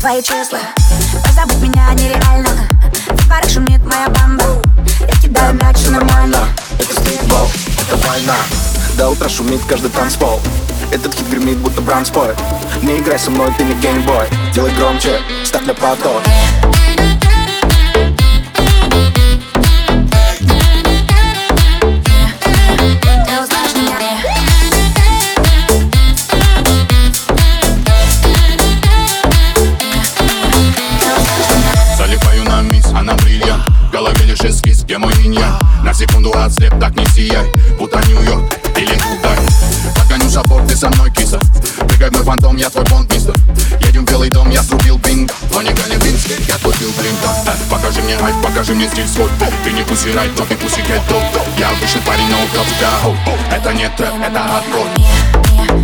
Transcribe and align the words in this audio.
свои 0.00 0.22
числа. 0.22 0.58
Позабудь 1.24 1.60
меня 1.60 1.92
нереально. 1.92 2.50
В 3.08 3.28
парах 3.28 3.50
шумит 3.50 3.84
моя 3.84 4.08
банда 4.08 4.44
Я 5.00 5.14
кидаю 5.20 5.54
мяч 5.54 5.76
нормально 5.88 6.38
Это 6.78 6.92
стритбол, 6.92 7.48
это 7.86 8.08
война. 8.08 8.36
До 8.96 9.10
утра 9.10 9.28
шумит 9.28 9.60
каждый 9.68 9.90
танцпол. 9.90 10.40
Этот 10.90 11.14
хит 11.14 11.28
гремит, 11.28 11.58
будто 11.58 11.80
Браун 11.82 12.04
споет 12.04 12.36
Не 12.82 12.98
играй 12.98 13.18
со 13.18 13.30
мной, 13.30 13.52
ты 13.56 13.64
не 13.64 13.74
геймбой. 13.74 14.26
Делай 14.54 14.72
громче, 14.72 15.20
ставь 15.44 15.66
на 15.66 15.74
поток 15.74 16.22
В 34.40 34.42
голове 34.42 34.48
лишь 34.48 34.56
эскиз, 34.56 34.84
где 34.84 34.96
мой 34.96 35.12
иньян 35.24 35.58
На 35.84 35.92
секунду 35.92 36.30
отслеп, 36.30 36.78
так 36.80 36.96
не 36.96 37.04
сияй 37.06 37.46
Будто 37.78 37.98
Нью-Йорк 38.06 38.42
или 38.76 38.94
Дубай. 38.94 39.36
Подгоню 39.96 40.30
сапог, 40.30 40.66
ты 40.66 40.76
со 40.76 40.88
мной 40.88 41.10
киса. 41.10 41.38
Прыгай 41.88 42.10
мой 42.10 42.22
фантом, 42.22 42.56
я 42.56 42.70
твой 42.70 42.84
бонд 42.84 43.12
мистер 43.12 43.34
Едем 43.82 44.06
в 44.06 44.10
белый 44.10 44.30
дом, 44.30 44.48
я 44.50 44.62
срубил 44.62 44.98
бинго 44.98 45.32
Но 45.52 45.62
не 45.62 45.70
Галя 45.70 45.96
Вински, 45.96 46.34
я 46.48 46.56
твой 46.56 46.74
Билл 46.78 46.92
Клинтон 46.92 47.30
Э, 47.46 47.70
Покажи 47.70 48.00
мне 48.02 48.16
айп, 48.16 48.36
покажи 48.42 48.74
мне 48.74 48.88
стиль 48.88 49.08
свой. 49.08 49.28
Ты 49.64 49.72
не 49.72 49.82
пуси 49.82 50.10
райт, 50.12 50.30
но 50.38 50.44
ты 50.46 50.56
пуси 50.56 50.80
get 50.80 51.02
Я 51.58 51.68
обычный 51.70 52.00
парень, 52.02 52.30
но 52.30 52.42
украл 52.44 52.64
тебя. 52.64 53.56
Это 53.56 53.72
не 53.74 53.88
трэп, 53.90 54.14
это 54.26 54.38
хардкор 54.38 55.79